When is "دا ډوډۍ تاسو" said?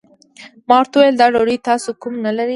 1.17-1.89